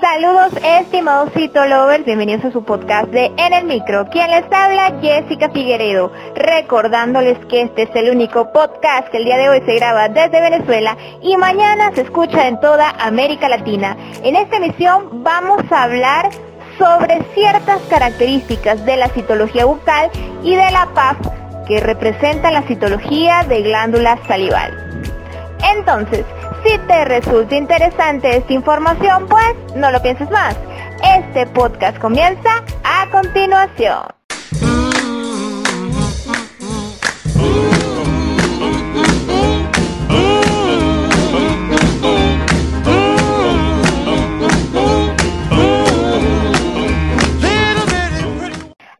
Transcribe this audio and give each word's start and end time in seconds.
Saludos 0.00 0.52
estimados 0.64 1.30
citolovers, 1.34 2.06
bienvenidos 2.06 2.46
a 2.46 2.50
su 2.50 2.64
podcast 2.64 3.08
de 3.08 3.26
En 3.36 3.52
el 3.52 3.66
Micro. 3.66 4.08
Quien 4.08 4.30
les 4.30 4.44
habla, 4.50 4.98
Jessica 5.02 5.50
Figueredo, 5.50 6.10
recordándoles 6.34 7.38
que 7.46 7.60
este 7.62 7.82
es 7.82 7.90
el 7.94 8.10
único 8.10 8.50
podcast 8.50 9.08
que 9.08 9.18
el 9.18 9.24
día 9.26 9.36
de 9.36 9.50
hoy 9.50 9.60
se 9.66 9.74
graba 9.74 10.08
desde 10.08 10.40
Venezuela 10.40 10.96
y 11.22 11.36
mañana 11.36 11.92
se 11.94 12.00
escucha 12.00 12.48
en 12.48 12.58
toda 12.60 12.90
América 12.98 13.50
Latina. 13.50 13.94
En 14.22 14.36
esta 14.36 14.56
emisión 14.56 15.22
vamos 15.22 15.70
a 15.70 15.82
hablar 15.82 16.30
sobre 16.78 17.22
ciertas 17.34 17.82
características 17.90 18.86
de 18.86 18.96
la 18.96 19.08
citología 19.08 19.66
bucal 19.66 20.10
y 20.42 20.56
de 20.56 20.70
la 20.70 20.88
PAF 20.94 21.18
que 21.68 21.78
representan 21.78 22.54
la 22.54 22.62
citología 22.62 23.44
de 23.46 23.60
glándula 23.60 24.18
salival. 24.26 24.89
Entonces, 25.76 26.24
si 26.64 26.78
te 26.86 27.04
resulta 27.04 27.54
interesante 27.54 28.36
esta 28.36 28.52
información, 28.52 29.26
pues 29.28 29.54
no 29.76 29.90
lo 29.90 30.02
pienses 30.02 30.30
más. 30.30 30.56
Este 31.16 31.46
podcast 31.46 31.98
comienza 31.98 32.64
a 32.84 33.08
continuación. 33.10 34.02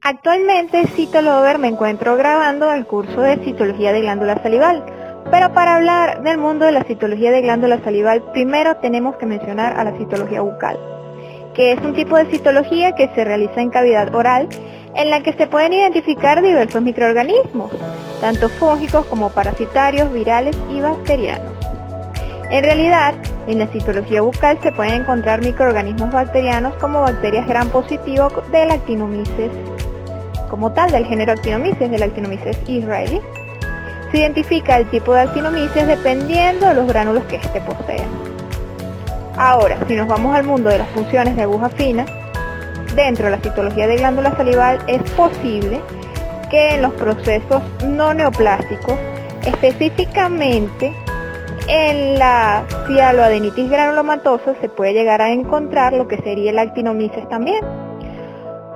Actualmente, 0.02 0.86
Citolover 0.88 1.58
me 1.58 1.68
encuentro 1.68 2.16
grabando 2.16 2.72
el 2.72 2.84
curso 2.84 3.20
de 3.20 3.36
citología 3.44 3.92
de 3.92 4.00
glándula 4.00 4.42
salival 4.42 4.84
pero 5.30 5.52
para 5.52 5.76
hablar 5.76 6.22
del 6.22 6.38
mundo 6.38 6.66
de 6.66 6.72
la 6.72 6.84
citología 6.84 7.30
de 7.30 7.42
glándula 7.42 7.82
salival, 7.82 8.22
primero 8.32 8.76
tenemos 8.76 9.16
que 9.16 9.26
mencionar 9.26 9.78
a 9.78 9.84
la 9.84 9.96
citología 9.96 10.40
bucal, 10.40 10.78
que 11.54 11.72
es 11.72 11.80
un 11.80 11.94
tipo 11.94 12.16
de 12.16 12.26
citología 12.26 12.92
que 12.92 13.08
se 13.14 13.24
realiza 13.24 13.60
en 13.60 13.70
cavidad 13.70 14.14
oral, 14.14 14.48
en 14.94 15.10
la 15.10 15.22
que 15.22 15.32
se 15.32 15.46
pueden 15.46 15.72
identificar 15.72 16.42
diversos 16.42 16.82
microorganismos, 16.82 17.70
tanto 18.20 18.48
fúngicos 18.48 19.06
como 19.06 19.30
parasitarios, 19.30 20.12
virales 20.12 20.56
y 20.70 20.80
bacterianos. 20.80 21.52
En 22.50 22.64
realidad, 22.64 23.14
en 23.46 23.60
la 23.60 23.68
citología 23.68 24.22
bucal 24.22 24.58
se 24.60 24.72
pueden 24.72 25.02
encontrar 25.02 25.40
microorganismos 25.40 26.10
bacterianos 26.10 26.74
como 26.74 27.02
bacterias 27.02 27.46
gran 27.46 27.68
positivo 27.68 28.28
del 28.50 28.72
Actinomyces, 28.72 29.52
como 30.48 30.72
tal 30.72 30.90
del 30.90 31.06
género 31.06 31.32
Actinomyces, 31.32 31.88
del 31.88 32.02
Actinomyces 32.02 32.58
israelí, 32.66 33.20
se 34.10 34.18
identifica 34.18 34.76
el 34.76 34.88
tipo 34.90 35.14
de 35.14 35.20
actinomyces 35.20 35.86
dependiendo 35.86 36.66
de 36.66 36.74
los 36.74 36.86
gránulos 36.86 37.24
que 37.24 37.36
éste 37.36 37.60
posea. 37.60 38.06
Ahora, 39.36 39.78
si 39.86 39.94
nos 39.94 40.06
vamos 40.06 40.34
al 40.34 40.44
mundo 40.44 40.68
de 40.70 40.78
las 40.78 40.88
funciones 40.90 41.36
de 41.36 41.42
aguja 41.42 41.68
fina, 41.70 42.04
dentro 42.94 43.26
de 43.26 43.30
la 43.30 43.38
citología 43.38 43.86
de 43.86 43.96
glándula 43.96 44.36
salival 44.36 44.78
es 44.86 45.02
posible 45.12 45.80
que 46.50 46.74
en 46.74 46.82
los 46.82 46.92
procesos 46.94 47.62
no 47.86 48.12
neoplásticos, 48.12 48.98
específicamente 49.46 50.92
en 51.68 52.18
la 52.18 52.64
cialoadenitis 52.86 53.70
granulomatosa 53.70 54.54
se 54.60 54.68
puede 54.68 54.92
llegar 54.92 55.22
a 55.22 55.30
encontrar 55.30 55.92
lo 55.92 56.08
que 56.08 56.16
sería 56.18 56.50
el 56.50 56.58
actinomyces 56.58 57.28
también. 57.28 57.64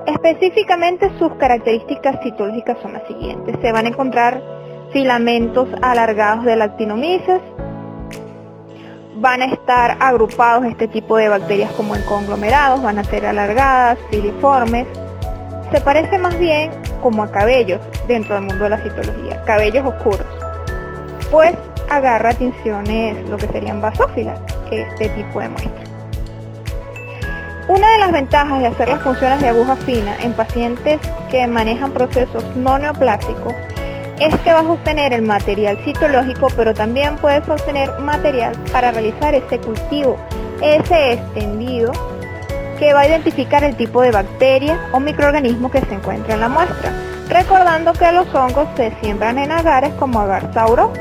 Específicamente 0.07 1.11
sus 1.19 1.35
características 1.35 2.23
citológicas 2.23 2.79
son 2.83 2.93
las 2.93 3.07
siguientes. 3.09 3.57
Se 3.61 3.73
van 3.73 3.87
a 3.87 3.89
encontrar 3.89 4.41
filamentos 4.95 5.69
alargados 5.83 6.45
de 6.45 6.62
actinomyces. 6.62 7.42
Van 9.17 9.42
a 9.42 9.47
estar 9.47 9.97
agrupados 10.01 10.64
este 10.67 10.86
tipo 10.86 11.17
de 11.17 11.28
bacterias 11.28 11.70
como 11.73 11.97
en 11.97 12.03
conglomerados, 12.03 12.81
van 12.81 12.98
a 12.98 13.05
ser 13.05 13.27
alargadas, 13.27 13.98
filiformes. 14.11 14.86
Se 15.73 15.81
parece 15.81 16.17
más 16.19 16.39
bien 16.39 16.70
como 17.03 17.25
a 17.25 17.31
cabellos 17.31 17.81
dentro 18.06 18.36
del 18.36 18.45
mundo 18.45 18.64
de 18.64 18.70
la 18.70 18.78
citología, 18.78 19.42
cabellos 19.45 19.85
oscuros. 19.85 20.27
Pues 21.30 21.55
agarra 21.90 22.33
tinciones, 22.33 23.29
lo 23.29 23.36
que 23.36 23.48
serían 23.48 23.80
basófilas, 23.80 24.39
este 24.70 25.08
tipo 25.08 25.40
de 25.40 25.48
muestra. 25.48 25.85
Una 27.67 27.92
de 27.92 27.98
las 27.98 28.13
ventajas 28.13 28.61
de 28.61 28.67
hacer 28.67 28.89
las 28.89 29.02
funciones 29.02 29.40
de 29.40 29.48
aguja 29.48 29.74
fina 29.74 30.17
en 30.20 30.35
pacientes 30.35 31.01
que 31.30 31.46
manejan 31.48 31.90
procesos 31.90 32.45
no 32.55 32.79
neoplásticos 32.79 33.55
es 34.20 34.35
que 34.41 34.52
vas 34.52 34.64
a 34.64 34.73
obtener 34.73 35.13
el 35.13 35.23
material 35.23 35.79
citológico, 35.85 36.48
pero 36.57 36.73
también 36.73 37.17
puedes 37.17 37.48
obtener 37.48 37.91
material 37.98 38.55
para 38.73 38.92
realizar 38.92 39.35
ese 39.35 39.58
cultivo, 39.58 40.17
ese 40.63 41.14
extendido 41.14 41.92
que 42.79 42.92
va 42.92 43.01
a 43.01 43.08
identificar 43.08 43.64
el 43.64 43.77
tipo 43.77 44.02
de 44.02 44.11
bacteria 44.11 44.79
o 44.92 45.01
microorganismo 45.01 45.70
que 45.70 45.80
se 45.80 45.95
encuentra 45.95 46.35
en 46.35 46.41
la 46.41 46.48
muestra, 46.48 46.92
recordando 47.29 47.92
que 47.92 48.11
los 48.13 48.33
hongos 48.35 48.69
se 48.77 48.92
siembran 49.01 49.39
en 49.39 49.51
agares 49.51 49.92
como 49.95 50.20
agar 50.20 50.52
sauro, 50.55 50.92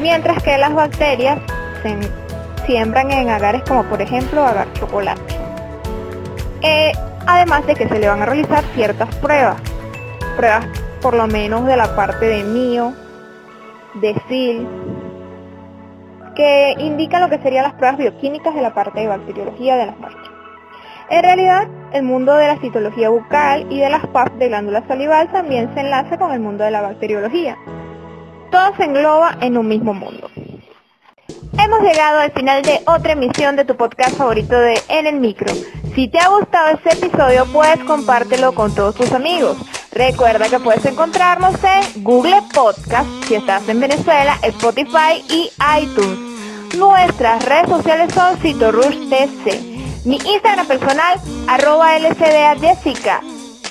mientras 0.00 0.42
que 0.42 0.58
las 0.58 0.74
bacterias 0.74 1.38
se 1.82 1.98
siembran 2.66 3.10
en 3.10 3.28
agares 3.28 3.62
como 3.66 3.82
por 3.84 4.00
ejemplo 4.00 4.44
agar 4.44 4.72
chocolate. 4.74 5.20
Eh, 6.62 6.92
además 7.26 7.66
de 7.66 7.74
que 7.74 7.88
se 7.88 7.98
le 7.98 8.08
van 8.08 8.22
a 8.22 8.26
realizar 8.26 8.62
ciertas 8.74 9.12
pruebas, 9.16 9.60
pruebas 10.36 10.66
por 11.02 11.14
lo 11.14 11.26
menos 11.26 11.66
de 11.66 11.76
la 11.76 11.96
parte 11.96 12.26
de 12.26 12.44
mío, 12.44 12.94
de 13.94 14.14
que 16.34 16.74
indican 16.78 17.20
lo 17.20 17.28
que 17.28 17.42
serían 17.42 17.64
las 17.64 17.74
pruebas 17.74 17.98
bioquímicas 17.98 18.54
de 18.54 18.62
la 18.62 18.72
parte 18.72 19.00
de 19.00 19.08
bacteriología 19.08 19.76
de 19.76 19.86
las 19.86 19.98
muestras. 19.98 20.30
En 21.10 21.22
realidad, 21.22 21.68
el 21.92 22.04
mundo 22.04 22.34
de 22.36 22.46
la 22.46 22.58
citología 22.58 23.10
bucal 23.10 23.70
y 23.70 23.80
de 23.80 23.90
las 23.90 24.06
PAF 24.06 24.32
de 24.38 24.48
glándula 24.48 24.86
salival 24.86 25.30
también 25.30 25.74
se 25.74 25.80
enlaza 25.80 26.16
con 26.16 26.32
el 26.32 26.40
mundo 26.40 26.64
de 26.64 26.70
la 26.70 26.80
bacteriología. 26.80 27.58
Todo 28.50 28.74
se 28.76 28.84
engloba 28.84 29.36
en 29.40 29.58
un 29.58 29.68
mismo 29.68 29.92
mundo. 29.92 30.30
Hemos 31.58 31.80
llegado 31.82 32.20
al 32.20 32.32
final 32.32 32.62
de 32.62 32.80
otra 32.86 33.12
emisión 33.12 33.56
de 33.56 33.64
tu 33.64 33.76
podcast 33.76 34.16
favorito 34.16 34.58
de 34.58 34.80
En 34.88 35.06
el 35.06 35.20
Micro. 35.20 35.52
Si 35.94 36.08
te 36.08 36.18
ha 36.18 36.28
gustado 36.28 36.70
este 36.70 36.94
episodio, 36.94 37.44
puedes 37.52 37.82
compártelo 37.84 38.54
con 38.54 38.74
todos 38.74 38.94
tus 38.94 39.12
amigos. 39.12 39.58
Recuerda 39.92 40.48
que 40.48 40.58
puedes 40.58 40.84
encontrarnos 40.86 41.54
en 41.62 42.02
Google 42.02 42.42
Podcast 42.54 43.06
si 43.26 43.34
estás 43.34 43.68
en 43.68 43.78
Venezuela, 43.78 44.38
Spotify 44.42 45.22
y 45.28 45.50
iTunes. 45.82 46.76
Nuestras 46.78 47.44
redes 47.44 47.68
sociales 47.68 48.14
son 48.14 48.38
CitoRushTC. 48.38 50.06
Mi 50.06 50.16
Instagram 50.16 50.66
personal, 50.66 51.20
arroba 51.46 51.98
LCDA 51.98 52.56
Jessica. 52.58 53.20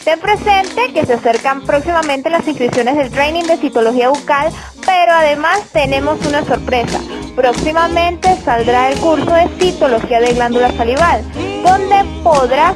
Ten 0.03 0.19
presente 0.19 0.93
que 0.93 1.05
se 1.07 1.13
acercan 1.13 1.63
próximamente 1.63 2.29
las 2.29 2.47
inscripciones 2.47 2.97
del 2.97 3.09
training 3.09 3.43
de 3.43 3.57
citología 3.57 4.09
bucal, 4.09 4.51
pero 4.85 5.13
además 5.13 5.63
tenemos 5.73 6.23
una 6.27 6.45
sorpresa. 6.45 6.99
Próximamente 7.35 8.35
saldrá 8.43 8.91
el 8.91 8.99
curso 8.99 9.33
de 9.33 9.49
citología 9.59 10.19
de 10.19 10.33
glándula 10.33 10.71
salival, 10.71 11.23
donde 11.63 12.03
podrás 12.23 12.75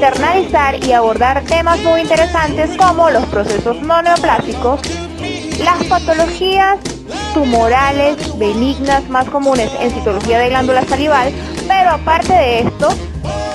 internalizar 0.00 0.82
y 0.82 0.92
abordar 0.92 1.42
temas 1.44 1.78
muy 1.80 2.00
interesantes 2.00 2.70
como 2.78 3.10
los 3.10 3.22
procesos 3.26 3.82
no 3.82 4.00
neoplásticos, 4.00 4.80
las 5.62 5.84
patologías 5.90 6.78
tumorales 7.34 8.16
benignas 8.38 9.06
más 9.10 9.28
comunes 9.28 9.70
en 9.78 9.90
citología 9.90 10.38
de 10.38 10.48
glándula 10.48 10.86
salival, 10.86 11.30
pero 11.68 11.90
aparte 11.90 12.32
de 12.32 12.60
esto, 12.60 12.88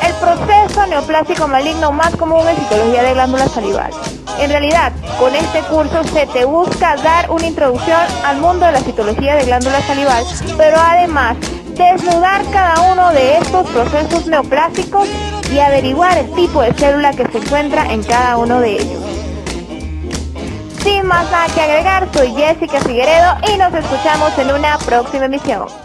el 0.06 0.14
proceso 0.14 0.86
neoplásico 0.86 1.48
maligno 1.48 1.92
más 1.92 2.16
común 2.16 2.48
en 2.48 2.56
citología 2.58 3.02
de 3.02 3.14
glándula 3.16 3.48
salival. 3.48 3.92
En 4.40 4.52
realidad, 4.52 4.94
con 5.18 5.34
este 5.34 5.62
curso 5.62 6.04
se 6.04 6.28
te 6.28 6.46
busca 6.46 6.96
dar 6.98 7.32
una 7.32 7.48
introducción 7.48 8.02
al 8.24 8.38
mundo 8.38 8.68
de 8.68 8.74
la 8.74 8.82
citología 8.82 9.34
de 9.34 9.46
glándula 9.46 9.82
salival, 9.82 10.24
pero 10.58 10.78
además 10.80 11.38
desnudar 11.84 12.44
cada 12.52 12.92
uno 12.92 13.12
de 13.12 13.38
estos 13.38 13.68
procesos 13.68 14.28
neoplásicos 14.28 15.08
y 15.54 15.60
averiguar 15.60 16.18
el 16.18 16.32
tipo 16.34 16.62
de 16.62 16.74
célula 16.74 17.12
que 17.12 17.26
se 17.28 17.38
encuentra 17.38 17.92
en 17.92 18.04
cada 18.04 18.38
uno 18.38 18.60
de 18.60 18.74
ellos. 18.74 19.04
Sin 20.84 21.06
más 21.06 21.30
nada 21.32 21.48
que 21.54 21.62
agregar, 21.62 22.08
soy 22.14 22.34
Jessica 22.34 22.80
Figueredo 22.80 23.36
y 23.54 23.58
nos 23.58 23.74
escuchamos 23.74 24.38
en 24.38 24.52
una 24.52 24.78
próxima 24.80 25.26
emisión. 25.26 25.85